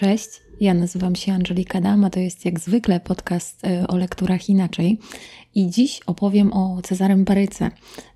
[0.00, 0.28] Cześć,
[0.60, 4.98] ja nazywam się Angelika Dama, to jest jak zwykle podcast y, o lekturach inaczej.
[5.54, 7.70] I dziś opowiem o Cezarym Baryce.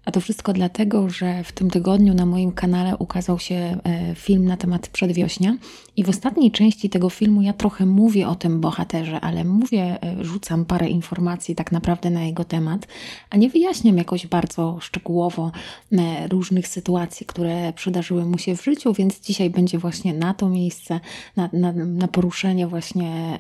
[0.05, 4.45] A to wszystko dlatego, że w tym tygodniu na moim kanale ukazał się e, film
[4.45, 5.57] na temat przedwiośnia.
[5.97, 10.25] I w ostatniej części tego filmu ja trochę mówię o tym bohaterze, ale mówię, e,
[10.25, 12.89] rzucam parę informacji tak naprawdę na jego temat,
[13.31, 15.53] a nie wyjaśniam jakoś bardzo szczegółowo
[15.93, 20.49] e, różnych sytuacji, które przydarzyły mu się w życiu, więc dzisiaj będzie właśnie na to
[20.49, 21.01] miejsce,
[21.37, 23.39] na, na, na poruszenie właśnie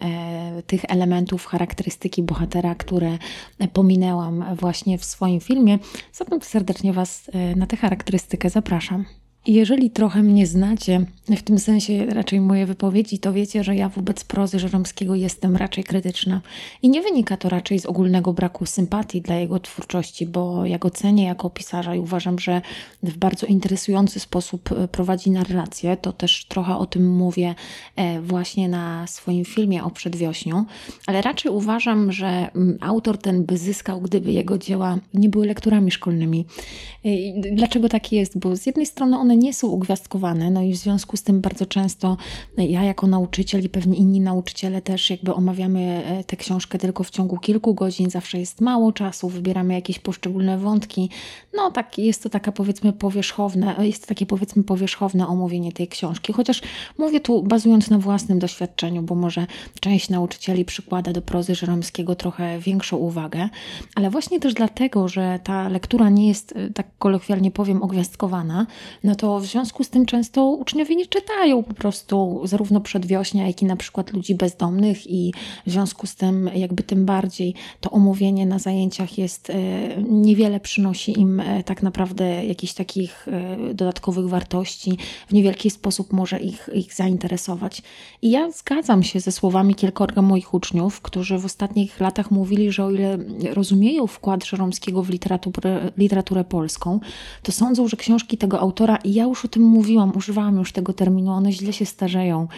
[0.66, 3.18] tych elementów charakterystyki bohatera, które
[3.72, 5.78] pominęłam właśnie w swoim filmie.
[6.12, 9.04] Zatem serdecznie Was e, na tę charakterystykę zapraszam.
[9.46, 14.24] Jeżeli trochę mnie znacie, w tym sensie raczej moje wypowiedzi, to wiecie, że ja wobec
[14.24, 16.40] prozy Żeromskiego jestem raczej krytyczna.
[16.82, 20.90] I nie wynika to raczej z ogólnego braku sympatii dla jego twórczości, bo ja go
[20.90, 22.62] cenię jako pisarza i uważam, że
[23.02, 25.96] w bardzo interesujący sposób e, prowadzi narrację.
[25.96, 27.54] To też trochę o tym mówię
[27.96, 30.64] e, właśnie na swoim filmie o przedwiośniu.
[31.06, 32.48] Ale raczej uważam, że
[32.80, 36.46] autor ten by zyskał, gdyby jego dzieła nie były lekturami szkolnymi.
[37.52, 38.38] Dlaczego tak jest?
[38.38, 41.66] Bo z jednej strony one nie są ugwiazdkowane, no i w związku z tym bardzo
[41.66, 42.16] często
[42.56, 47.10] ja jako nauczyciel i pewnie inni nauczyciele też jakby omawiamy e, tę książkę tylko w
[47.10, 51.10] ciągu kilku godzin, zawsze jest mało czasu, wybieramy jakieś poszczególne wątki.
[51.56, 56.32] No tak, jest to taka powiedzmy powierzchowne, jest to takie powiedzmy powierzchowne omówienie tej książki,
[56.32, 56.62] chociaż
[56.98, 59.46] mówię tu bazując na własnym doświadczeniu, bo może
[59.80, 63.48] część nauczycieli przykłada do prozy Żeromskiego trochę większą uwagę,
[63.94, 68.66] ale właśnie też dlatego, że ta lektura nie jest, e, tak kolokwialnie powiem, ogwiazdkowana,
[69.04, 73.62] no to w związku z tym często uczniowie nie czytają po prostu zarówno przedwiośnia, jak
[73.62, 75.32] i na przykład ludzi bezdomnych i
[75.66, 79.54] w związku z tym jakby tym bardziej to omówienie na zajęciach jest, e,
[80.02, 86.40] niewiele przynosi im e, tak naprawdę jakichś takich e, dodatkowych wartości, w niewielki sposób może
[86.40, 87.82] ich, ich zainteresować.
[88.22, 92.84] I ja zgadzam się ze słowami kilkorga moich uczniów, którzy w ostatnich latach mówili, że
[92.84, 93.18] o ile
[93.50, 97.00] rozumieją wkład Żeromskiego w literaturę, literaturę polską,
[97.42, 100.92] to sądzą, że książki tego autora, i ja już o tym mówiłam, używałam już tego
[100.92, 102.48] terminu, one źle się starzeją.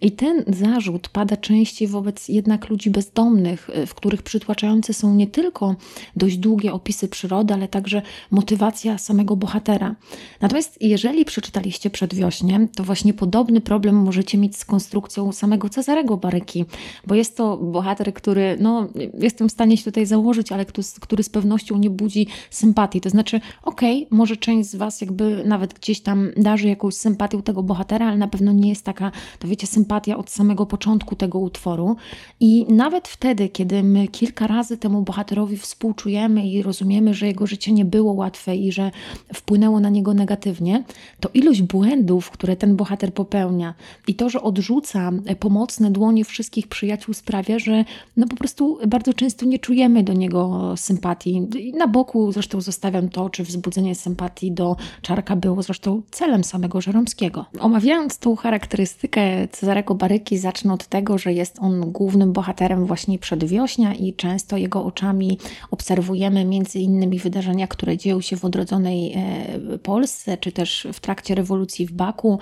[0.00, 5.76] I ten zarzut pada częściej wobec jednak ludzi bezdomnych, w których przytłaczające są nie tylko
[6.16, 9.96] dość długie opisy przyrody, ale także motywacja samego bohatera.
[10.40, 16.64] Natomiast jeżeli przeczytaliście Przedwiośnie, to właśnie podobny problem możecie mieć z konstrukcją samego Cezarego Baryki,
[17.06, 18.88] bo jest to bohater, który, no,
[19.18, 20.64] jestem w stanie się tutaj założyć, ale
[21.00, 23.00] który z pewnością nie budzi sympatii.
[23.00, 27.42] To znaczy, okej, okay, może część z Was jakby nawet gdzieś tam darzy jakąś sympatią
[27.42, 31.38] tego bohatera, ale na pewno nie jest taka, to wiecie, sympatia od samego początku tego
[31.38, 31.96] utworu.
[32.40, 37.72] I nawet wtedy, kiedy my kilka razy temu bohaterowi współczujemy i rozumiemy, że jego życie
[37.72, 38.90] nie było łatwe i że
[39.34, 40.84] wpłynęło na niego negatywnie,
[41.20, 43.74] to ilość błędów, które ten bohater popełnia
[44.08, 47.84] i to, że odrzuca pomocne dłonie wszystkich przyjaciół sprawia, że
[48.16, 51.48] no po prostu bardzo często nie czujemy do niego sympatii.
[51.58, 56.80] I na boku zresztą zostawiam to, czy wzbudzenie sympatii do Czarka było zresztą celem samego
[56.80, 57.44] Żeromskiego.
[57.60, 63.94] Omawiając tą charakterystykę Cezarego Baryki, zacznę od tego, że jest on głównym bohaterem właśnie przedwiośnia
[63.94, 65.38] i często jego oczami
[65.70, 71.34] obserwujemy między innymi wydarzenia, które dzieją się w odrodzonej e, Polsce, czy też w trakcie
[71.34, 72.38] rewolucji w Baku.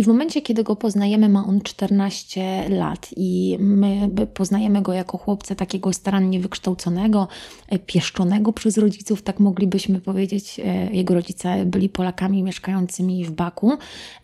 [0.00, 5.18] I w momencie, kiedy go poznajemy, ma on 14 lat i my poznajemy go jako
[5.18, 7.28] chłopca takiego starannie wykształconego,
[7.68, 10.60] e, pieszczonego przez rodziców, tak moglibyśmy powiedzieć.
[10.60, 13.72] E, jego rodzice byli Polakami mieszkającymi w Baku.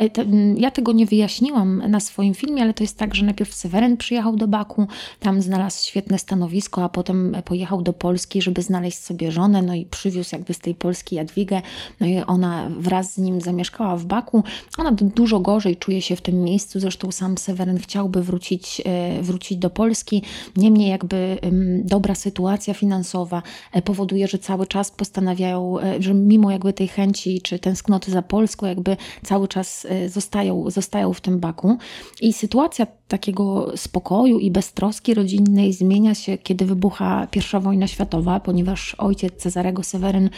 [0.01, 0.09] E,
[0.57, 4.37] ja tego nie wyjaśniłam na swoim filmie, ale to jest tak, że najpierw Seweryn przyjechał
[4.37, 4.87] do Baku,
[5.21, 9.85] tam znalazł świetne stanowisko, a potem pojechał do Polski, żeby znaleźć sobie żonę, no i
[9.85, 11.63] przywiózł jakby z tej Polski Jadwigę,
[12.01, 14.45] no i ona wraz z nim zamieszkała w Baku.
[14.79, 16.81] Ona dużo gorzej gorzej czuje się w tym miejscu.
[16.81, 20.23] Zresztą sam Seweryn chciałby wrócić, e, wrócić do Polski.
[20.57, 21.39] Niemniej jakby
[21.85, 27.41] dobra sytuacja finansowa e, powoduje, że cały czas postanawiają, e, że mimo jakby tej chęci
[27.43, 31.79] czy tęsknoty za Polską, jakby cały czas zostają, zostają w tym baku.
[32.21, 38.95] I sytuacja takiego spokoju i beztroski rodzinnej zmienia się, kiedy wybucha I wojna światowa, ponieważ
[38.95, 40.31] ojciec Cezarego Seweryn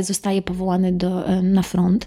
[0.00, 2.06] zostaje powołany do, na front.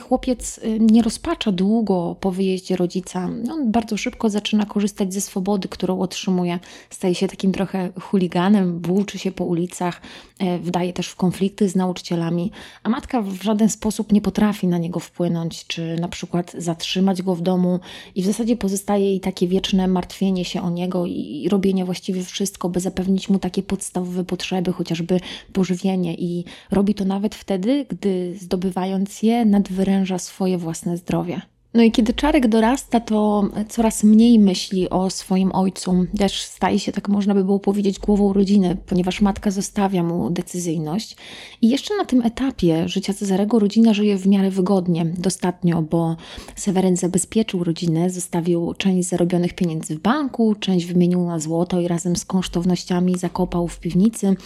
[0.00, 6.00] Chłopiec nie rozpacza długo po wyjeździe rodzica, on bardzo szybko zaczyna korzystać ze swobody, którą
[6.00, 6.58] otrzymuje.
[6.90, 10.00] Staje się takim trochę chuliganem, włóczy się po ulicach,
[10.38, 12.50] e, wdaje też w konflikty z nauczycielami,
[12.82, 17.34] a matka w żaden sposób nie potrafi na niego wpłynąć, czy na przykład zatrzymać go
[17.34, 17.80] w domu
[18.14, 22.68] i w zasadzie pozostaje jej takie wieczne martwienie się o niego i robienie właściwie wszystko,
[22.68, 25.20] by zapewnić mu takie podstawowe potrzeby, chociażby
[25.52, 31.40] pożywienie i robi to nawet wtedy, gdy zdobywając je nadwyręża swoje własne zdrowie.
[31.74, 36.04] No i kiedy Czarek dorasta, to coraz mniej myśli o swoim ojcu.
[36.18, 41.16] Też staje się, tak można by było powiedzieć, głową rodziny, ponieważ matka zostawia mu decyzyjność.
[41.62, 46.16] I jeszcze na tym etapie życia Cezarego rodzina żyje w miarę wygodnie, dostatnio, bo
[46.56, 52.16] Seweryn zabezpieczył rodzinę, zostawił część zarobionych pieniędzy w banku, część wymienił na złoto i razem
[52.16, 54.36] z kosztownościami zakopał w piwnicy.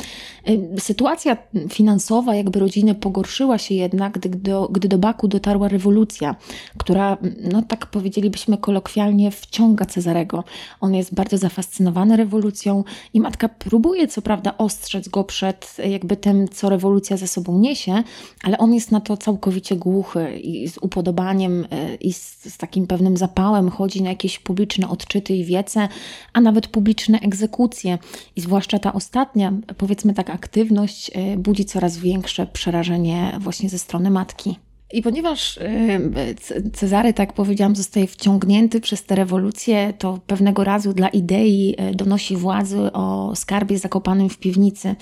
[0.49, 1.37] Y, sytuacja
[1.69, 6.37] finansowa jakby rodziny pogorszyła się jednak, gdy do, gdy do Baku dotarła rewolucja,
[6.79, 7.14] która
[7.53, 10.45] no tak powiedzielibyśmy kolokwialnie, wciąga Cezarego.
[10.81, 12.85] On jest bardzo zafascynowany rewolucją
[13.15, 18.03] i matka próbuje co prawda ostrzec go przed jakby tym, co rewolucja ze sobą niesie,
[18.43, 22.87] ale on jest na to całkowicie głuchy i z upodobaniem e, i z, z takim
[22.87, 25.89] pewnym zapałem chodzi na jakieś publiczne odczyty i wiece,
[26.33, 27.99] a nawet publiczne egzekucje.
[28.37, 34.11] I zwłaszcza ta ostatnia, powiedzmy tak, aktywność e, budzi coraz większe przerażenie właśnie ze strony
[34.11, 34.57] matki.
[34.95, 35.59] I ponieważ
[36.73, 42.37] Cezary, tak powiedziałam, zostaje wciągnięty przez tę rewolucję, to pewnego razu dla idei y, donosi
[42.37, 44.95] władzy o skarbie zakopanym w piwnicy.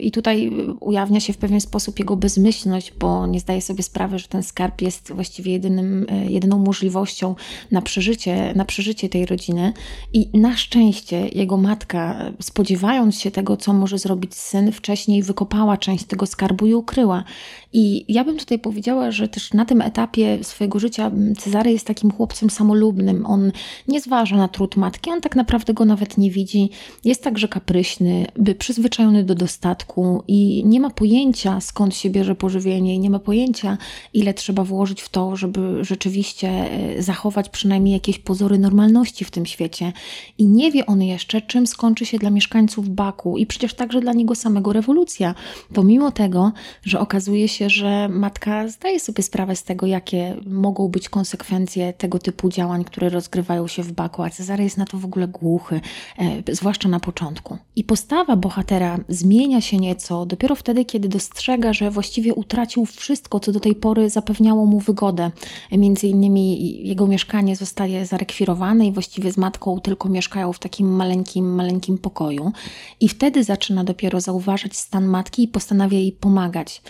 [0.00, 4.28] I tutaj ujawnia się w pewien sposób jego bezmyślność, bo nie zdaje sobie sprawy, że
[4.28, 7.34] ten skarb jest właściwie jedynym, y, jedyną możliwością
[7.70, 9.72] na przeżycie, na przeżycie tej rodziny.
[10.12, 16.04] I na szczęście jego matka, spodziewając się tego, co może zrobić syn, wcześniej wykopała część
[16.04, 17.24] tego skarbu i ukryła.
[17.72, 22.10] I ja bym tutaj powiedziała, że też na tym etapie swojego życia Cezary jest takim
[22.10, 23.26] chłopcem samolubnym.
[23.26, 23.52] On
[23.88, 26.70] nie zważa na trud matki, on tak naprawdę go nawet nie widzi.
[27.04, 32.94] Jest także kapryśny, by przyzwyczajony do dostatku i nie ma pojęcia skąd się bierze pożywienie
[32.94, 33.78] i nie ma pojęcia
[34.14, 39.46] ile trzeba włożyć w to, żeby rzeczywiście e, zachować przynajmniej jakieś pozory normalności w tym
[39.46, 39.92] świecie.
[40.38, 44.12] I nie wie on jeszcze, czym skończy się dla mieszkańców Baku i przecież także dla
[44.12, 45.34] niego samego rewolucja.
[45.74, 46.52] Pomimo tego,
[46.82, 52.18] że okazuje się, że matka zdaje sobie sprawę z tego, jakie mogą być konsekwencje tego
[52.18, 55.80] typu działań, które rozgrywają się w Baku, a Cezary jest na to w ogóle głuchy,
[56.18, 57.58] e, zwłaszcza na początku.
[57.76, 63.52] I postawa bohatera zmienia się nieco dopiero wtedy, kiedy dostrzega, że właściwie utracił wszystko, co
[63.52, 65.30] do tej pory zapewniało mu wygodę.
[65.72, 71.54] Między innymi jego mieszkanie zostaje zarekwirowane i właściwie z matką tylko mieszkają w takim maleńkim,
[71.54, 72.52] maleńkim pokoju.
[73.00, 76.82] I wtedy zaczyna dopiero zauważać stan matki i postanawia jej pomagać.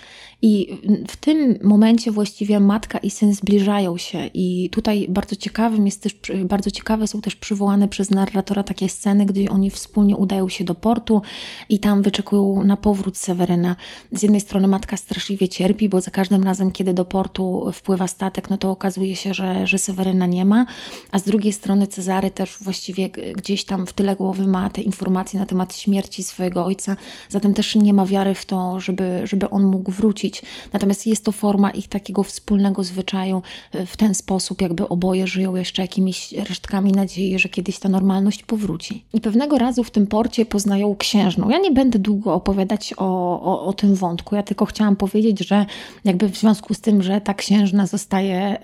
[0.42, 4.30] I w tym momencie właściwie matka i syn zbliżają się.
[4.34, 6.12] I tutaj bardzo ciekawym jest też,
[6.44, 10.74] bardzo ciekawe są też przywołane przez narratora takie sceny, gdy oni wspólnie udają się do
[10.74, 11.22] portu
[11.68, 13.76] i tam wyczekują na powrót Seweryna.
[14.12, 18.50] Z jednej strony matka straszliwie cierpi, bo za każdym razem, kiedy do portu wpływa statek,
[18.50, 20.66] no to okazuje się, że, że Seweryna nie ma,
[21.10, 25.40] a z drugiej strony Cezary też właściwie gdzieś tam w tyle głowy ma te informacje
[25.40, 26.96] na temat śmierci swojego ojca,
[27.28, 30.27] zatem też nie ma wiary w to, żeby, żeby on mógł wrócić
[30.72, 33.42] Natomiast jest to forma ich takiego wspólnego zwyczaju
[33.72, 38.42] e, w ten sposób, jakby oboje żyją jeszcze jakimiś resztkami nadziei, że kiedyś ta normalność
[38.42, 39.04] powróci.
[39.12, 41.48] I pewnego razu w tym porcie poznają księżną.
[41.50, 45.66] Ja nie będę długo opowiadać o, o, o tym wątku, ja tylko chciałam powiedzieć, że
[46.04, 48.58] jakby w związku z tym, że ta księżna zostaje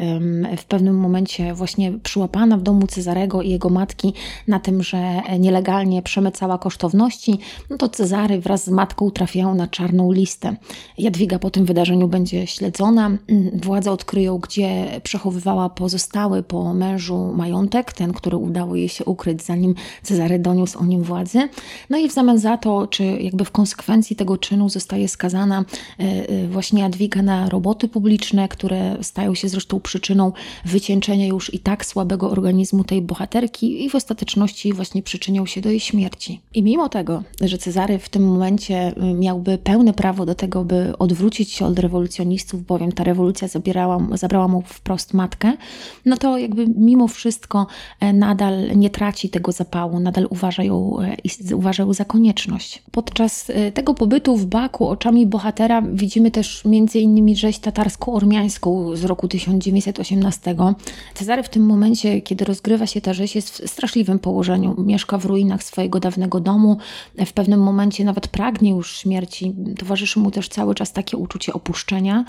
[0.58, 4.12] w pewnym momencie właśnie przyłapana w domu Cezarego i jego matki
[4.48, 7.38] na tym, że nielegalnie przemycała kosztowności,
[7.70, 10.56] no to Cezary wraz z matką trafiają na czarną listę.
[10.98, 13.10] Jadwiga po tym wydarzeniu będzie śledzona.
[13.62, 19.74] Władze odkryją, gdzie przechowywała pozostały po mężu majątek, ten, który udało jej się ukryć, zanim
[20.02, 21.48] Cezary doniósł o nim władzy.
[21.90, 25.64] No i w zamian za to, czy jakby w konsekwencji tego czynu zostaje skazana
[26.00, 30.32] e, e, właśnie Jadwiga na roboty publiczne, które stają się zresztą przyczyną
[30.64, 35.70] wycieńczenia już i tak słabego organizmu tej bohaterki i w ostateczności właśnie przyczynią się do
[35.70, 36.40] jej śmierci.
[36.54, 40.98] I mimo tego, że Cezary w tym momencie y, miałby pełne prawo do tego, by
[40.98, 45.52] odwrócić odwrócić się od rewolucjonistów, bowiem ta rewolucja zabierała, zabrała mu wprost matkę,
[46.04, 47.66] no to jakby mimo wszystko
[48.00, 50.96] e, nadal nie traci tego zapału, nadal uważa ją,
[51.50, 52.82] e, uważa ją za konieczność.
[52.90, 59.28] Podczas e, tego pobytu w Baku oczami bohatera widzimy też innymi rzeź tatarsko-ormiańską z roku
[59.28, 60.56] 1918.
[61.14, 64.74] Cezary w tym momencie, kiedy rozgrywa się ta rzeź, jest w straszliwym położeniu.
[64.78, 66.76] Mieszka w ruinach swojego dawnego domu.
[67.26, 69.54] W pewnym momencie nawet pragnie już śmierci.
[69.78, 72.24] Towarzyszy mu też cały czas takie uczucie opuszczenia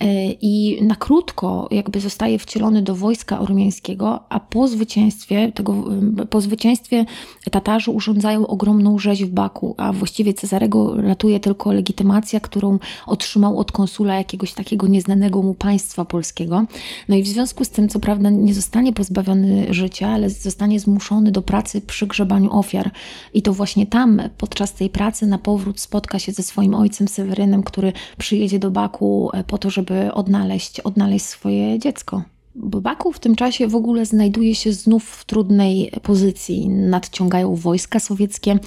[0.00, 5.84] e, i na krótko jakby zostaje wcielony do wojska ormiańskiego, a po zwycięstwie tego,
[6.22, 7.04] e, po zwycięstwie
[7.50, 13.72] Tatarzy urządzają ogromną rzeź w Baku, a właściwie Cezarego ratuje tylko legitymacja, którą otrzymał od
[13.72, 16.66] konsula jakiegoś takiego nieznanego mu państwa polskiego.
[17.08, 21.32] No i w związku z tym, co prawda, nie zostanie pozbawiony życia, ale zostanie zmuszony
[21.32, 22.90] do pracy przy grzebaniu ofiar.
[23.34, 27.62] I to właśnie tam, podczas tej pracy, na powrót spotka się ze swoim ojcem Sewerynem,
[27.62, 32.22] który przyjedzie do Baku e, po to, żeby odnaleźć, odnaleźć swoje dziecko.
[32.56, 36.68] Baku w tym czasie w ogóle znajduje się znów w trudnej pozycji.
[36.68, 38.58] Nadciągają wojska sowieckie.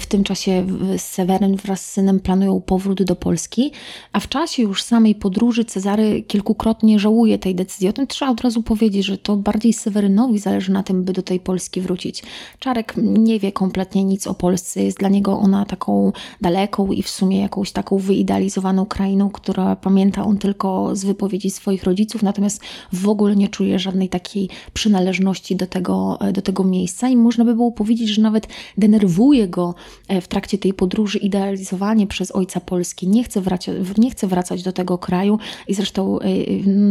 [0.00, 0.66] W tym czasie
[0.98, 3.72] Seweryn wraz z synem planują powrót do Polski,
[4.12, 7.88] a w czasie już samej podróży Cezary kilkukrotnie żałuje tej decyzji.
[7.88, 11.22] O tym trzeba od razu powiedzieć, że to bardziej Sewerynowi zależy na tym, by do
[11.22, 12.22] tej Polski wrócić.
[12.58, 14.82] Czarek nie wie kompletnie nic o Polsce.
[14.82, 20.24] Jest dla niego ona taką daleką i w sumie jakąś taką wyidealizowaną krainą, która pamięta
[20.24, 22.60] on tylko z wypowiedzi swoich rodziców, natomiast
[22.92, 27.54] w ogóle nie czuje żadnej takiej przynależności do tego, do tego miejsca i można by
[27.54, 29.74] było powiedzieć, że nawet denerwuje go
[30.08, 33.08] e, w trakcie tej podróży idealizowanie przez ojca Polski.
[33.08, 35.38] Nie chce wracać, nie chce wracać do tego kraju
[35.68, 36.26] i zresztą e,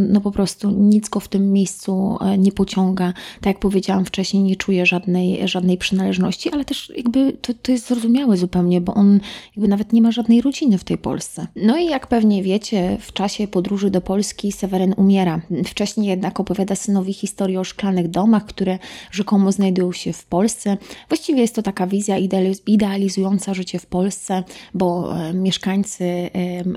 [0.09, 3.13] no po prostu nic go w tym miejscu e, nie pociąga.
[3.35, 7.87] Tak jak powiedziałam wcześniej, nie czuje żadnej, żadnej przynależności, ale też jakby to, to jest
[7.87, 9.19] zrozumiałe zupełnie, bo on
[9.55, 11.47] jakby nawet nie ma żadnej rodziny w tej Polsce.
[11.55, 15.41] No i jak pewnie wiecie, w czasie podróży do Polski Seweryn umiera.
[15.65, 18.79] Wcześniej jednak opowiada synowi historię o szklanych domach, które
[19.11, 20.77] rzekomo znajdują się w Polsce.
[21.09, 22.17] Właściwie jest to taka wizja
[22.65, 26.29] idealizująca życie w Polsce, bo e, mieszkańcy, e,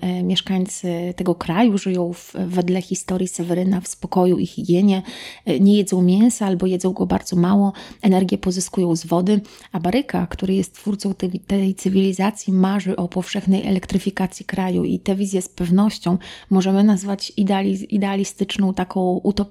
[0.02, 5.02] e, mieszkańcy tego kraju żyją w, wedle historii Seweryna w spokoju i higienie,
[5.60, 7.72] nie jedzą mięsa albo jedzą go bardzo mało,
[8.02, 9.40] energię pozyskują z wody,
[9.72, 15.16] a Baryka, który jest twórcą tej, tej cywilizacji, marzy o powszechnej elektryfikacji kraju i tę
[15.16, 16.18] wizję z pewnością
[16.50, 17.32] możemy nazwać
[17.88, 19.47] idealistyczną, taką utopijną.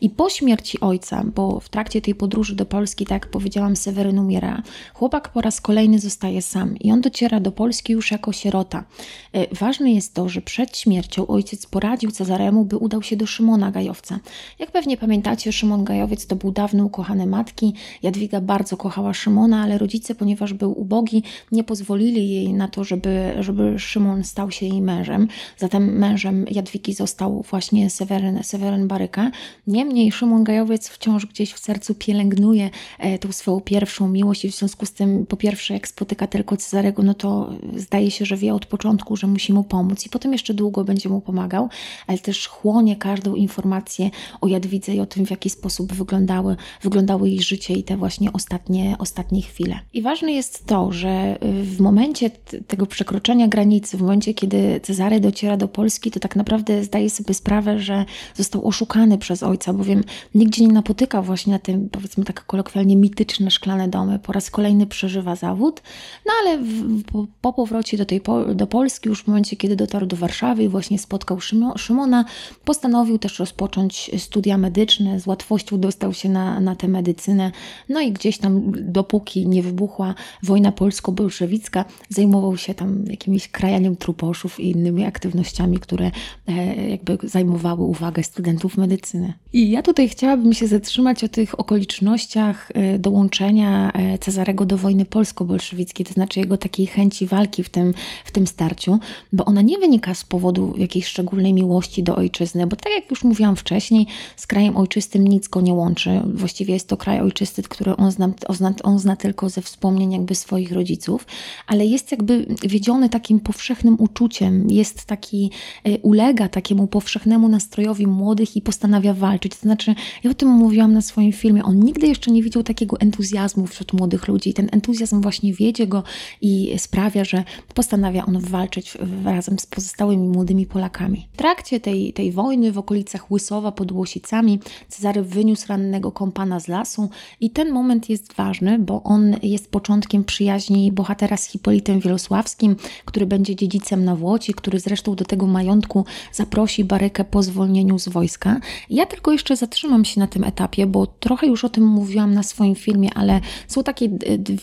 [0.00, 4.18] I po śmierci ojca, bo w trakcie tej podróży do Polski, tak jak powiedziałam, Seweryn
[4.18, 4.62] umiera,
[4.94, 8.84] chłopak po raz kolejny zostaje sam i on dociera do Polski już jako sierota.
[9.32, 13.70] E, ważne jest to, że przed śmiercią ojciec poradził Cezaremu, by udał się do Szymona
[13.70, 14.18] Gajowca.
[14.58, 17.74] Jak pewnie pamiętacie, Szymon Gajowiec to był dawny ukochany matki.
[18.02, 23.34] Jadwiga bardzo kochała Szymona, ale rodzice, ponieważ był ubogi, nie pozwolili jej na to, żeby,
[23.40, 25.28] żeby Szymon stał się jej mężem.
[25.56, 29.30] Zatem mężem Jadwigi został właśnie Seweryn, Seweryn Baryka.
[29.66, 34.54] Niemniej Szymon Gajowiec wciąż gdzieś w sercu pielęgnuje e, tą swoją pierwszą miłość i w
[34.54, 38.54] związku z tym po pierwsze jak spotyka tylko Cezarego, no to zdaje się, że wie
[38.54, 41.68] od początku, że musi mu pomóc i potem jeszcze długo będzie mu pomagał,
[42.06, 44.10] ale też chłonie każdą informację
[44.40, 48.32] o Jadwidze i o tym, w jaki sposób wyglądały, wyglądało jej życie i te właśnie
[48.32, 49.80] ostatnie, ostatnie chwile.
[49.92, 52.30] I ważne jest to, że w momencie
[52.66, 57.34] tego przekroczenia granicy, w momencie, kiedy Cezary dociera do Polski, to tak naprawdę zdaje sobie
[57.34, 58.85] sprawę, że został oszukany
[59.18, 64.18] przez ojca, bowiem nigdzie nie napotyka właśnie na tym, powiedzmy tak kolokwialnie, mityczne szklane domy.
[64.18, 65.82] Po raz kolejny przeżywa zawód,
[66.26, 68.20] no ale w, po, po, powrocie do, tej,
[68.54, 71.38] do Polski, już w momencie, kiedy dotarł do Warszawy i właśnie spotkał
[71.76, 72.24] Szymona,
[72.64, 77.52] postanowił też rozpocząć studia medyczne, z łatwością dostał się na, na tę medycynę,
[77.88, 84.60] no i gdzieś tam, dopóki nie wybuchła wojna polsko-bolszewicka, zajmował się tam jakimś krajaniem truposzów
[84.60, 86.10] i innymi aktywnościami, które
[86.48, 89.32] e, jakby zajmowały uwagę studentów medycyny.
[89.52, 95.04] I ja tutaj chciałabym się zatrzymać o tych okolicznościach e, dołączenia e, Cezarego do wojny
[95.04, 98.98] polsko-bolszewickiej, to znaczy jego takiej chęci walki w tym, w tym starciu,
[99.32, 103.24] bo ona nie wynika z powodu jakiejś szczególnej miłości do ojczyzny, bo tak jak już
[103.24, 104.06] mówiłam wcześniej,
[104.36, 106.22] z krajem ojczystym nic go nie łączy.
[106.34, 110.12] Właściwie jest to kraj ojczysty, który on zna, on zna, on zna tylko ze wspomnień
[110.12, 111.26] jakby swoich rodziców,
[111.66, 115.50] ale jest jakby wiedziony takim powszechnym uczuciem, jest taki,
[115.84, 119.56] e, ulega takiemu powszechnemu nastrojowi młodych i postanawia walczyć.
[119.56, 119.94] To znaczy,
[120.24, 123.92] ja o tym mówiłam na swoim filmie, on nigdy jeszcze nie widział takiego entuzjazmu wśród
[123.92, 124.54] młodych ludzi.
[124.54, 126.02] Ten entuzjazm właśnie wiedzie go
[126.40, 127.44] i sprawia, że
[127.74, 131.28] postanawia on walczyć razem z pozostałymi młodymi Polakami.
[131.32, 136.68] W trakcie tej, tej wojny w okolicach Łysowa pod Łosicami Cezary wyniósł rannego kompana z
[136.68, 137.08] lasu
[137.40, 143.26] i ten moment jest ważny, bo on jest początkiem przyjaźni bohatera z Hipolitem Wielosławskim, który
[143.26, 148.55] będzie dziedzicem na Włoci, który zresztą do tego majątku zaprosi Barykę po zwolnieniu z wojska.
[148.90, 152.42] Ja tylko jeszcze zatrzymam się na tym etapie, bo trochę już o tym mówiłam na
[152.42, 154.08] swoim filmie, ale są takie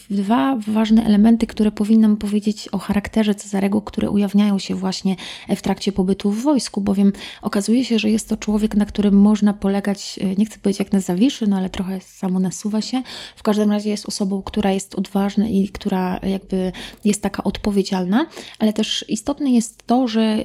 [0.10, 5.16] dwa ważne elementy, które powinnam powiedzieć o charakterze Cezarego, które ujawniają się właśnie
[5.56, 9.54] w trakcie pobytu w wojsku, bowiem okazuje się, że jest to człowiek, na którym można
[9.54, 13.04] polegać, e, nie chcę powiedzieć jak na zawiszy, no ale trochę samo nasuwa się.
[13.36, 16.72] W każdym razie jest osobą, która jest odważna i która jakby
[17.06, 18.26] jest taka odpowiedzialna,
[18.60, 20.44] ale też istotne jest to, że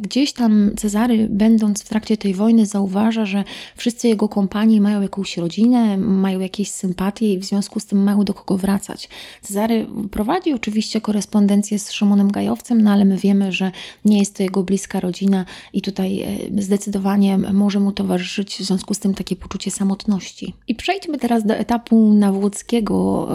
[0.00, 3.44] gdzieś tam Cezary, będąc w trakcie tej wojny, zauważa, że
[3.76, 8.24] wszyscy jego kompanii mają jakąś rodzinę, mają jakieś sympatie i w związku z tym mają
[8.24, 9.08] do kogo wracać.
[9.42, 13.70] Cezary prowadzi oczywiście korespondencję z Szymonem Gajowcem, no ale my wiemy, że
[14.04, 18.94] nie jest to jego bliska rodzina i tutaj e, zdecydowanie może mu towarzyszyć w związku
[18.94, 20.54] z tym takie poczucie samotności.
[20.68, 23.28] I przejdźmy teraz do etapu nawłodzkiego,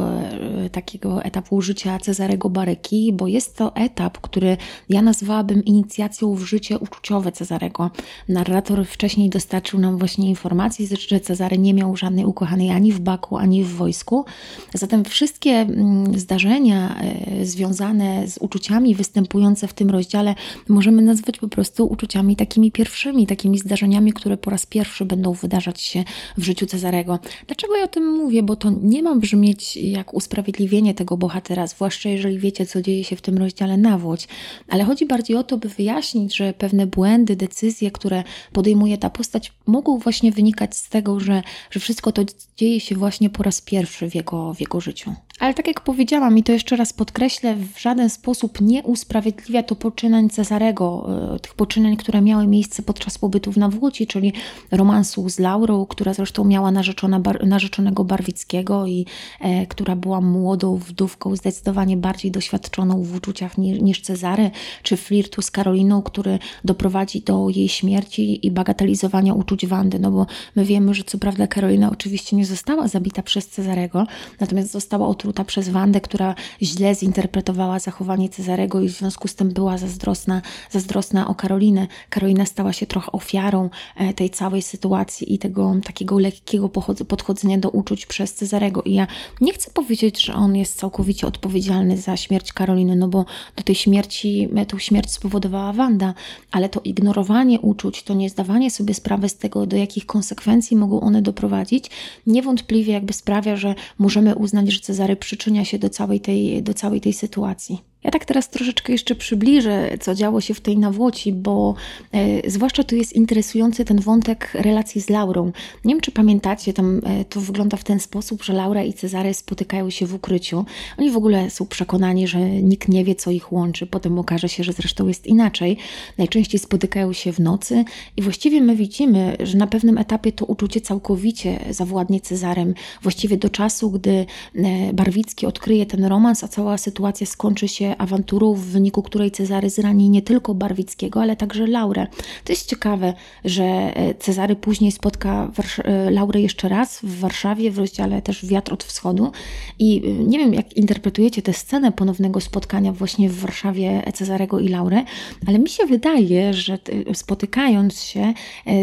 [0.66, 4.58] e, takiego etapu życia Cezarego Baryki, bo jest to etap, który
[4.90, 7.92] ja nazwałabym inicjacją w życie uczuciowe Cezarego.
[8.30, 13.00] Narrator wcześniej wcześniej dostarczył nam właśnie informacji, że Cezary nie miał żadnej ukochanej ani w
[13.00, 14.26] Baku, ani w wojsku.
[14.74, 20.36] Zatem wszystkie mm, zdarzenia e, związane z uczuciami występujące w tym rozdziale
[20.70, 25.82] możemy nazwać po prostu uczuciami takimi pierwszymi, takimi zdarzeniami, które po raz pierwszy będą wydarzać
[25.82, 26.04] się
[26.38, 27.20] w życiu Cezarego.
[27.48, 28.44] Dlaczego ja o tym mówię?
[28.44, 33.16] Bo to nie ma brzmieć jak usprawiedliwienie tego bohatera, zwłaszcza jeżeli wiecie, co dzieje się
[33.16, 34.28] w tym rozdziale na Włoć,
[34.70, 38.24] ale chodzi bardziej o to, by wyjaśnić, że pewne błędy, decyzje, które
[38.54, 42.22] podejmuje ta postać, mogą właśnie wynikać z tego, że, że wszystko to
[42.58, 45.14] dzieje się właśnie po raz pierwszy w jego, w jego życiu.
[45.40, 49.76] Ale tak jak powiedziałam i to jeszcze raz podkreślę, w żaden sposób nie usprawiedliwia to
[49.76, 54.34] poczynań Cezarego, e, tych poczynań, które miały miejsce podczas pobytów na Włóci, czyli
[54.72, 59.06] romansu z Laurą, która zresztą miała narzeczona, narzeczonego Barwickiego i
[59.42, 64.52] e, która była młodą wdówką, zdecydowanie bardziej doświadczoną w uczuciach niż, niż Cezary,
[64.84, 70.26] czy flirtu z Karoliną, który doprowadzi do jej śmierci i bagatelizowania uczuć Wandy, no bo
[70.56, 74.08] my wiemy, że co prawda Karolina oczywiście nie została zabita przez Cezarego,
[74.40, 79.50] natomiast została otruta przez Wandę, która źle zinterpretowała zachowanie Cezarego i w związku z tym
[79.50, 80.42] była zazdrosna,
[80.72, 81.88] zazdrosna o Karolinę.
[82.10, 86.70] Karolina stała się trochę ofiarą e, tej całej sytuacji i tego takiego lekkiego
[87.08, 88.82] podchodzenia do uczuć przez Cezarego.
[88.82, 89.08] I ja
[89.42, 93.76] nie chcę powiedzieć, że on jest całkowicie odpowiedzialny za śmierć Karoliny, no bo do tej
[93.76, 96.14] śmierci, e, tą śmierć spowodowała Wanda,
[96.52, 101.02] ale to ignorowanie uczuć, to nie zdawanie sobie sprawy z tego, do jakich konsekwencji mogą
[101.02, 101.90] one doprowadzić,
[102.28, 107.02] niewątpliwie jakby sprawia, że możemy uznać, że Cezary przyczynia się do całej tej, do całej
[107.02, 107.82] tej sytuacji.
[108.04, 111.76] Ja tak teraz troszeczkę jeszcze przybliżę, co działo się w tej nawłoci, bo
[112.12, 115.52] e, zwłaszcza tu jest interesujący ten wątek relacji z Laurą.
[115.86, 119.34] Nie wiem, czy pamiętacie, tam e, to wygląda w ten sposób, że Laura i Cezary
[119.34, 120.66] spotykają się w ukryciu.
[120.98, 123.88] Oni w ogóle są przekonani, że nikt nie wie, co ich łączy.
[123.88, 125.78] Potem okaże się, że zresztą jest inaczej.
[126.18, 127.86] Najczęściej spotykają się w nocy
[128.18, 132.74] i właściwie my widzimy, że na pewnym etapie to uczucie całkowicie zawładnie Cezarem.
[133.02, 134.26] Właściwie do czasu, gdy
[134.56, 139.70] e, Barwicki odkryje ten romans, a cała sytuacja skończy się awanturą, w wyniku której Cezary
[139.70, 142.08] zrani nie tylko Barwickiego, ale także Laurę.
[142.44, 143.14] To jest ciekawe,
[143.46, 145.52] że e, Cezary później spotka
[145.84, 149.32] e, Laurę jeszcze raz w Warszawie, w rozdziale też Wiatr od Wschodu.
[149.80, 154.68] I e, nie wiem, jak interpretujecie tę scenę ponownego spotkania właśnie w Warszawie Cezarego i
[154.68, 155.04] Laury,
[155.48, 156.80] ale mi się wydaje, że
[157.14, 158.34] spotykając się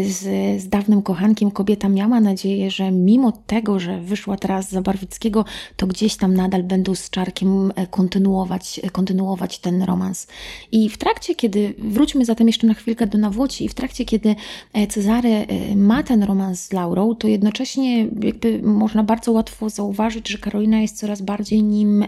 [0.07, 0.21] z,
[0.61, 5.87] z dawnym kochankiem, kobieta miała nadzieję, że mimo tego, że wyszła teraz za Barwickiego, to
[5.87, 10.27] gdzieś tam nadal będą z Czarkiem kontynuować, kontynuować ten romans.
[10.71, 14.35] I w trakcie, kiedy, wróćmy zatem jeszcze na chwilkę do Nawłoci, i w trakcie, kiedy
[14.73, 20.29] e, Cezary e, ma ten romans z Laurą, to jednocześnie jakby można bardzo łatwo zauważyć,
[20.29, 22.07] że Karolina jest coraz bardziej nim e,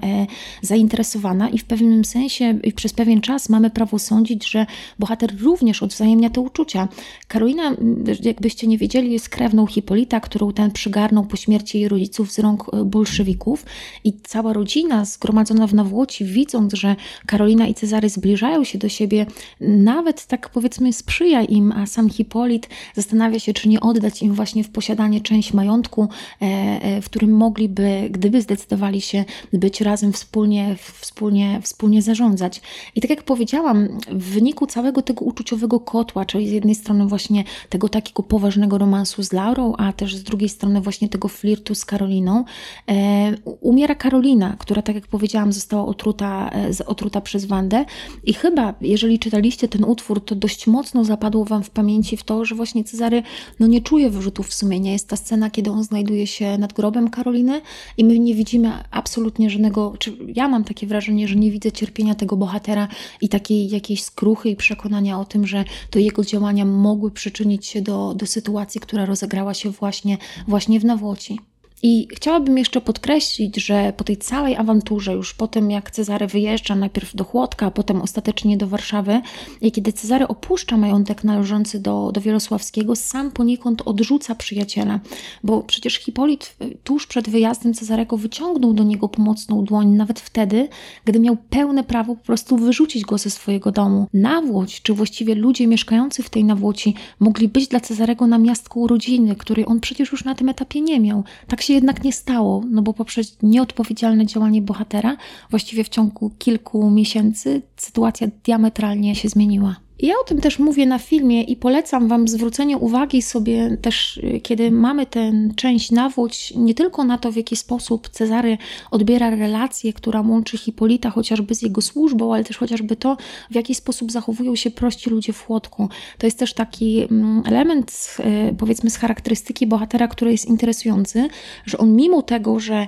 [0.62, 4.66] zainteresowana i w pewnym sensie przez pewien czas mamy prawo sądzić, że
[5.00, 6.88] bohater również odwzajemnia te uczucia.
[7.28, 7.76] Karolina,
[8.24, 12.72] jakbyście nie wiedzieli, jest krewną Hipolita, którą ten przygarnął po śmierci jej rodziców z rąk
[12.86, 13.66] bolszewików
[14.04, 19.26] i cała rodzina zgromadzona w Nawłoci, widząc, że Karolina i Cezary zbliżają się do siebie,
[19.62, 24.64] nawet tak powiedzmy sprzyja im, a sam Hipolit zastanawia się, czy nie oddać im właśnie
[24.64, 26.10] w posiadanie część majątku,
[26.42, 32.62] e, e, w którym mogliby, gdyby zdecydowali się być razem wspólnie, wspólnie, wspólnie zarządzać.
[32.96, 37.44] I tak jak powiedziałam, w wyniku całego tego uczuciowego kotła, czyli z jednej strony właśnie
[37.70, 41.86] tego takiego poważnego romansu z Laurą, a też z drugiej strony właśnie tego flirtu z
[41.86, 42.46] Karoliną,
[42.90, 46.52] e, umiera Karolina, która tak jak powiedziałam została otruta
[46.86, 47.86] otruta przez Wandę.
[48.24, 52.46] I chyba, jeżeli czytaliście ten utwór, to dość mocno zapadło Wam w pamięci w to,
[52.46, 53.24] że właśnie Cezary
[53.60, 54.92] no, nie czuje wyrzutów sumienia.
[54.92, 57.62] Jest ta scena, kiedy on znajduje się nad grobem Karoliny
[57.98, 62.16] i my nie widzimy absolutnie żadnego, czy ja mam takie wrażenie, że nie widzę cierpienia
[62.16, 62.88] tego bohatera
[63.22, 67.82] i takiej jakiejś skruchy i przekonania o tym, że to jego działania mogły przyczynić się
[67.82, 71.40] do, do sytuacji, która rozegrała się właśnie, właśnie w Nawłoci.
[71.84, 76.76] I chciałabym jeszcze podkreślić, że po tej całej awanturze, już po tym jak Cezary wyjeżdża
[76.76, 79.22] najpierw do Chłodka, a potem ostatecznie do Warszawy,
[79.62, 85.00] i kiedy Cezary opuszcza majątek należący do, do Wielosławskiego, sam poniekąd odrzuca przyjaciela,
[85.44, 90.70] bo przecież Hipolit tuż przed wyjazdem Cezarego wyciągnął do niego pomocną dłoń, nawet wtedy,
[91.06, 94.08] gdy miał pełne prawo po prostu wyrzucić go ze swojego domu.
[94.14, 99.66] Nawłoć, czy właściwie ludzie mieszkający w tej Nawłoci, mogli być dla Cezarego namiastką rodziny, której
[99.66, 101.24] on przecież już na tym etapie nie miał.
[101.48, 105.18] Tak się jednak nie stało, no bo poprzez nieodpowiedzialne działanie bohatera,
[105.50, 109.87] właściwie w ciągu kilku miesięcy sytuacja diametralnie się zmieniła.
[110.00, 114.40] Ja o tym też mówię na filmie i polecam Wam zwrócenie uwagi sobie też, y,
[114.44, 118.58] kiedy mamy tę część nawódź, nie tylko na to, w jaki sposób Cezary
[118.92, 123.18] odbiera relację, która łączy Hipolita chociażby z jego służbą, ale też chociażby to,
[123.52, 125.90] w jaki sposób zachowują się prości ludzie w Chłodku.
[126.18, 128.18] To jest też taki mm, element,
[128.52, 131.28] y, powiedzmy, z charakterystyki bohatera, który jest interesujący,
[131.66, 132.88] że on mimo tego, że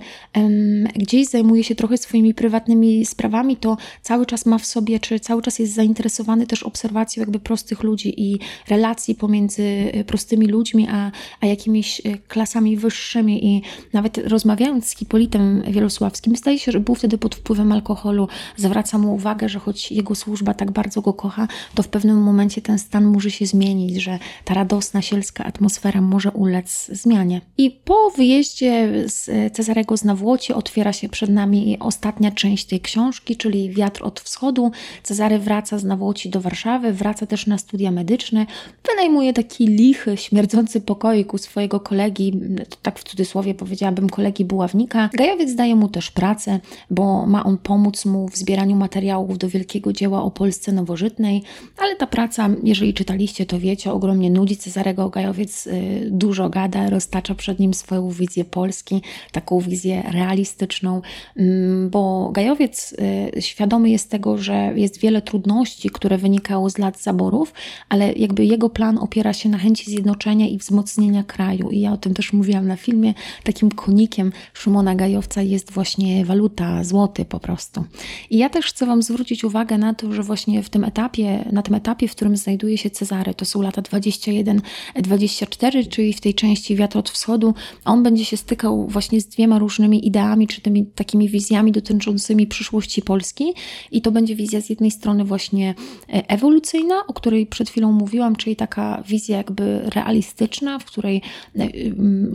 [0.96, 5.42] gdzieś zajmuje się trochę swoimi prywatnymi sprawami, to cały czas ma w sobie, czy cały
[5.42, 10.88] czas jest zainteresowany też obserwacją obserwacją jakby prostych ludzi i relacji pomiędzy e, prostymi ludźmi,
[10.92, 13.62] a, a jakimiś e, klasami wyższymi i
[13.94, 19.14] nawet rozmawiając z Hipolitem Wielosławskim, zdaje się, że był wtedy pod wpływem alkoholu, zwraca mu
[19.14, 23.06] uwagę, że choć jego służba tak bardzo go kocha, to w pewnym momencie ten stan
[23.06, 27.42] może się zmienić, że ta radosna, sielska atmosfera może ulec zmianie.
[27.58, 32.82] I po wyjeździe z e, Cezarego z Nawłoci otwiera się przed nami ostatnia część tej
[32.82, 34.72] książki, czyli Wiatr od wschodu.
[35.04, 38.46] Cezary wraca z Nawłoci do Warszawy, wraca też na studia medyczne,
[38.90, 42.40] wynajmuje taki lichy, śmierdzący pokoik u swojego kolegi,
[42.82, 45.10] tak w cudzysłowie powiedziałabym, kolegi buławnika.
[45.14, 49.94] Gajowiec daje mu też pracę, bo ma on pomóc mu w zbieraniu materiałów do wielkiego
[49.94, 51.44] dzieła o Polsce nowożytnej,
[51.78, 55.10] ale ta praca, jeżeli czytaliście, to wiecie, ogromnie nudzi Cezarego.
[55.10, 61.02] Gajowiec y, dużo gada, roztacza przed nim swoją wizję Polski, taką wizję realistyczną,
[61.38, 62.96] mm, bo Gajowiec
[63.38, 67.54] y, świadomy jest tego, że jest wiele trudności, które wynikały z lat zaborów,
[67.90, 71.70] ale jakby jego plan opiera się na chęci zjednoczenia i wzmocnienia kraju.
[71.70, 73.14] I ja o tym też mówiłam na filmie.
[73.44, 77.84] Takim konikiem Szymona Gajowca jest właśnie waluta, złoty po prostu.
[78.30, 81.62] I ja też chcę Wam zwrócić uwagę na to, że właśnie w tym etapie, na
[81.62, 86.76] tym etapie, w którym znajduje się Cezary, to są lata 21-24, czyli w tej części
[86.76, 87.54] Wiatr od Wschodu,
[87.86, 93.02] on będzie się stykał właśnie z dwiema różnymi ideami, czy tymi takimi wizjami dotyczącymi przyszłości
[93.02, 93.54] Polski.
[93.92, 95.76] I to będzie wizja z jednej strony właśnie
[96.10, 96.69] e, ewolucji,
[97.08, 101.22] o której przed chwilą mówiłam, czyli taka wizja jakby realistyczna, w której
[101.60, 101.68] e,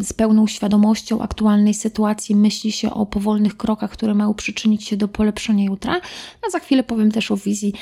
[0.04, 5.08] z pełną świadomością aktualnej sytuacji myśli się o powolnych krokach, które mają przyczynić się do
[5.08, 6.00] polepszenia jutra.
[6.46, 7.72] A za chwilę powiem też o wizji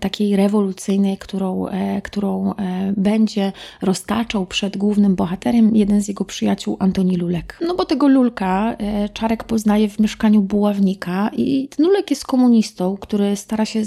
[0.00, 6.76] takiej rewolucyjnej, którą, e, którą e, będzie roztaczał przed głównym bohaterem jeden z jego przyjaciół,
[6.80, 7.58] Antoni Lulek.
[7.66, 8.76] No bo tego Lulka
[9.12, 13.84] Czarek poznaje w mieszkaniu buławnika i ten Lulek jest komunistą, który stara się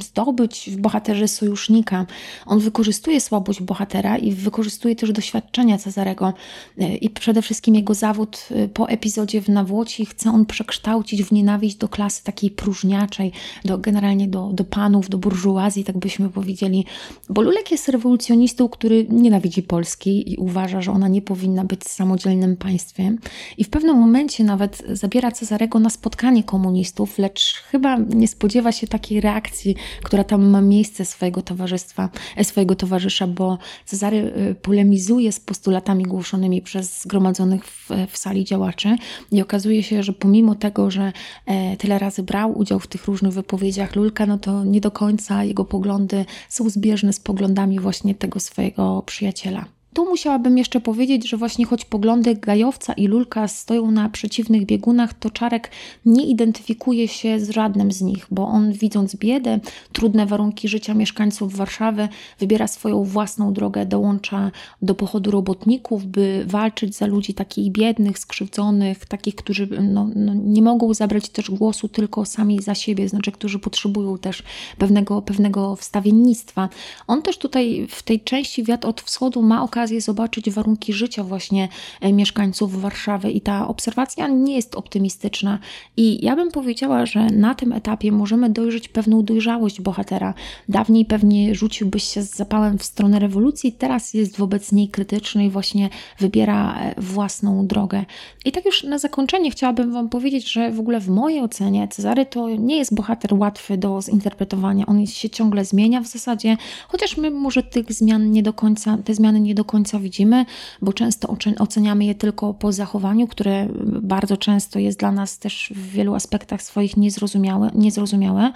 [0.00, 2.06] zdobyć w bohaterze sojusz sojusznika.
[2.46, 6.32] On wykorzystuje słabość bohatera i wykorzystuje też doświadczenia Cezarego
[6.78, 11.32] e, i przede wszystkim jego zawód e, po epizodzie w Nawłoci chce on przekształcić w
[11.32, 13.32] nienawiść do klasy takiej próżniaczej,
[13.64, 16.84] do, generalnie do, do panów, do burżuazji, tak byśmy powiedzieli.
[17.28, 22.56] Bo Lulek jest rewolucjonistą, który nienawidzi Polski i uważa, że ona nie powinna być samodzielnym
[22.56, 23.18] państwem.
[23.58, 28.86] I w pewnym momencie nawet zabiera Cezarego na spotkanie komunistów, lecz chyba nie spodziewa się
[28.86, 35.32] takiej reakcji, która tam ma miejsce swojego towarzystwa, e, swojego towarzysza, bo Cezary e, polemizuje
[35.32, 38.96] z postulatami głoszonymi przez zgromadzonych w, w sali działaczy
[39.32, 41.12] i okazuje się, że pomimo tego, że
[41.46, 45.44] e, tyle razy brał udział w tych różnych wypowiedziach Lulka, no to nie do końca
[45.44, 49.75] jego poglądy są zbieżne z poglądami właśnie tego swojego przyjaciela.
[49.96, 55.14] Tu musiałabym jeszcze powiedzieć, że właśnie choć poglądy Gajowca i Lulka stoją na przeciwnych biegunach,
[55.14, 55.70] to Czarek
[56.06, 59.60] nie identyfikuje się z żadnym z nich, bo on widząc biedę,
[59.92, 64.50] trudne warunki życia mieszkańców Warszawy, wybiera swoją własną drogę, dołącza
[64.82, 70.62] do pochodu robotników, by walczyć za ludzi takich biednych, skrzywdzonych, takich, którzy no, no, nie
[70.62, 74.42] mogą zabrać też głosu tylko sami za siebie, znaczy, którzy potrzebują też
[74.78, 76.68] pewnego, pewnego wstawiennictwa.
[77.06, 81.24] On też tutaj w tej części Wiatr od Wschodu ma okazję okazję zobaczyć warunki życia
[81.24, 81.68] właśnie
[82.00, 85.58] e, mieszkańców Warszawy i ta obserwacja nie jest optymistyczna.
[85.96, 90.34] I ja bym powiedziała, że na tym etapie możemy dojrzeć pewną dojrzałość bohatera.
[90.68, 95.50] Dawniej pewnie rzuciłbyś się z zapałem w stronę rewolucji, teraz jest wobec niej krytyczny i
[95.50, 98.04] właśnie wybiera e, własną drogę.
[98.44, 102.26] I tak już na zakończenie chciałabym Wam powiedzieć, że w ogóle w mojej ocenie Cezary
[102.26, 104.86] to nie jest bohater łatwy do zinterpretowania.
[104.86, 106.56] On się ciągle zmienia w zasadzie,
[106.88, 110.46] chociaż my może tych zmian nie do końca, te zmiany nie do końca końca widzimy,
[110.82, 113.68] bo często oceniamy je tylko po zachowaniu, które
[114.02, 118.52] bardzo często jest dla nas też w wielu aspektach swoich niezrozumiałe, niezrozumiałe,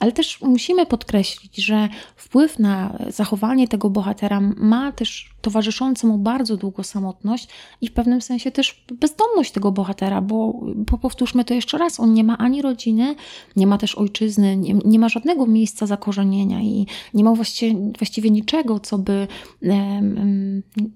[0.00, 6.56] ale też musimy podkreślić, że wpływ na zachowanie tego bohatera ma też towarzysząca mu bardzo
[6.56, 7.48] długo samotność
[7.80, 12.14] i w pewnym sensie też bezdomność tego bohatera, bo, bo powtórzmy to jeszcze raz, on
[12.14, 13.14] nie ma ani rodziny,
[13.56, 18.30] nie ma też ojczyzny, nie, nie ma żadnego miejsca zakorzenienia i nie ma właściwie, właściwie
[18.30, 19.26] niczego, co by,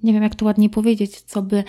[0.02, 1.64] nie wiem jak to ładnie powiedzieć, co by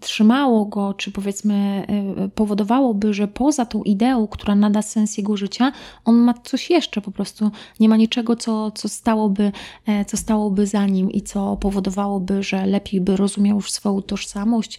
[0.00, 5.72] trzymało go, czy powiedzmy e, powodowałoby, że poza tą ideą, która nada sens jego życia,
[6.04, 7.50] on ma coś jeszcze, po prostu.
[7.80, 9.52] Nie ma niczego, co, co, stałoby,
[9.86, 14.78] e, co stałoby za nim i co powodowałoby, że lepiej by rozumiał już swoją tożsamość,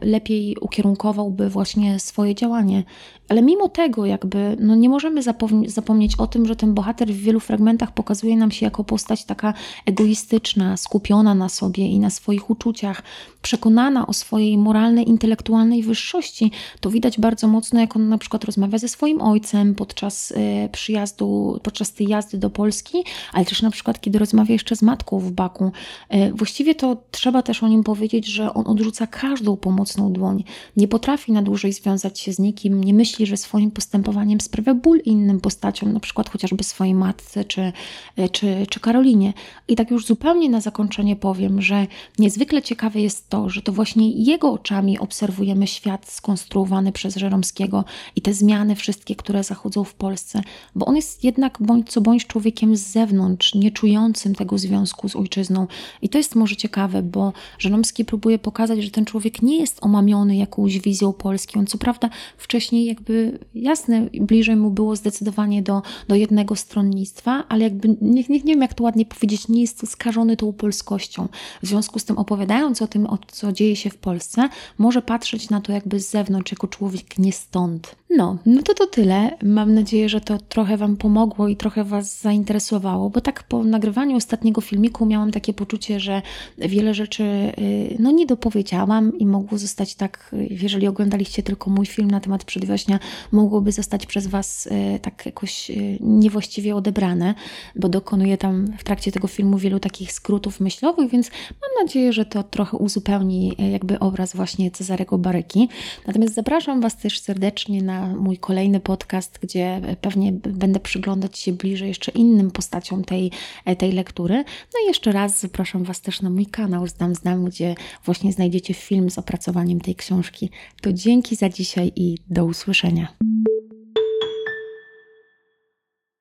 [0.00, 2.84] lepiej ukierunkowałby właśnie swoje działanie.
[3.28, 5.22] Ale mimo tego, jakby, no nie możemy
[5.66, 9.54] zapomnieć o tym, że ten bohater w wielu fragmentach pokazuje nam się jako postać taka
[9.86, 13.02] egoistyczna, skupiona na sobie i na swoich uczuciach,
[13.42, 16.50] przekonana o swojej moralnej, intelektualnej wyższości.
[16.80, 21.60] To widać bardzo mocno, jak on na przykład rozmawia ze swoim ojcem podczas y, przyjazdu,
[21.62, 25.32] podczas tej jazdy do Polski, ale też na przykład, kiedy rozmawia jeszcze z matką w
[25.32, 25.72] Baku.
[26.14, 30.44] Y, właściwie to trzeba też o nim powiedzieć, że on odrzuca każdą pomocną dłoń.
[30.76, 35.00] Nie potrafi na dłużej związać się z nikim, nie myśli, że swoim postępowaniem sprawia ból
[35.04, 37.72] innym postaciom, na przykład chociażby swojej matce czy,
[38.18, 39.32] y, czy, czy Karolinie.
[39.68, 41.86] I tak już zupełnie na zakończenie powiem, że
[42.18, 47.84] niezwykle ciekawe jest to, że to właśnie jego oczami obserwujemy świat skonstruowany przez Żeromskiego
[48.16, 50.42] i te zmiany wszystkie, które zachodzą w Polsce,
[50.74, 55.16] bo on jest jednak bądź co bądź człowiekiem z zewnątrz, nie czującym tego związku z
[55.16, 55.66] ojczyzną.
[56.02, 60.36] I to jest może ciekawe, bo Żeromski próbuje pokazać, że ten człowiek nie jest omamiony
[60.36, 61.58] jakąś wizją Polski.
[61.58, 67.64] On co prawda wcześniej jakby jasne, bliżej mu było zdecydowanie do, do jednego stronnictwa, ale
[67.64, 71.28] jakby nie, nie, nie wiem jak to ładnie powiedzieć, nie jest skażony tą polskością.
[71.62, 75.50] W związku z tym opowiadając o tym, o co dzieje się w Polsce, może patrzeć
[75.50, 77.96] na to jakby z zewnątrz, jako człowiek nie stąd.
[78.10, 79.36] No, no to to tyle.
[79.42, 84.16] Mam nadzieję, że to trochę Wam pomogło i trochę Was zainteresowało, bo tak po nagrywaniu
[84.16, 86.22] ostatniego filmiku miałam takie poczucie, że
[86.58, 87.22] wiele rzeczy
[87.58, 92.44] y, no nie dopowiedziałam i mogło zostać tak, jeżeli oglądaliście tylko mój film na temat
[92.44, 92.98] przedwiośnia,
[93.32, 97.34] mogłoby zostać przez Was y, tak jakoś y, niewłaściwie odebrane,
[97.76, 102.24] bo dokonuję tam w trakcie tego filmu wielu takich skrótów myślowych, więc mam nadzieję, że
[102.24, 105.68] to trochę uzupełni jakby obraz właśnie Cezarego Baryki.
[106.06, 112.12] Natomiast zapraszam Was też serdecznie mój kolejny podcast, gdzie pewnie będę przyglądać się bliżej jeszcze
[112.12, 113.30] innym postaciom tej,
[113.78, 114.34] tej lektury.
[114.74, 118.74] No i jeszcze raz zapraszam Was też na mój kanał Znam Znam, gdzie właśnie znajdziecie
[118.74, 120.50] film z opracowaniem tej książki.
[120.80, 123.08] To dzięki za dzisiaj i do usłyszenia.